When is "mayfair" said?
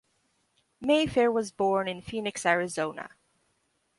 0.79-1.31